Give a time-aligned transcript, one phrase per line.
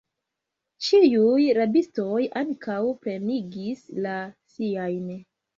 [0.85, 4.17] Ĉiuj rabistoj ankaŭ plenigis la
[4.57, 5.17] siajn.